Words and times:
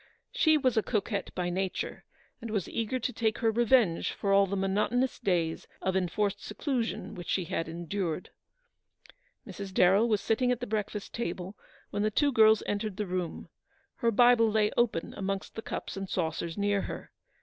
She 0.31 0.57
was 0.57 0.77
a 0.77 0.81
coquette 0.81 1.29
by 1.35 1.51
nature, 1.51 2.05
and 2.41 2.49
was 2.49 2.67
eager 2.67 2.97
to 2.97 3.13
take 3.13 3.37
her 3.37 3.51
revenge 3.51 4.13
for 4.13 4.33
all 4.33 4.47
the 4.47 4.55
monotonous 4.57 5.19
days 5.19 5.67
of 5.79 5.95
enforced 5.95 6.41
seclusion 6.43 7.13
which 7.13 7.27
she 7.29 7.43
had 7.43 7.69
endured. 7.69 8.31
Mrs. 9.45 9.71
Darrell 9.71 10.09
was 10.09 10.19
sitting 10.19 10.51
at 10.51 10.59
the 10.59 10.65
breakfast 10.65 11.13
table 11.13 11.55
when 11.91 12.01
the 12.01 12.09
two 12.09 12.31
girls 12.31 12.63
entered 12.65 12.97
the 12.97 13.05
room. 13.05 13.49
Her 13.97 14.09
Bible 14.09 14.49
lay 14.49 14.71
open 14.75 15.13
amongst 15.15 15.53
the 15.53 15.61
cups 15.61 15.95
and 15.95 16.09
saucers 16.09 16.57
near 16.57 16.81
her. 16.81 17.11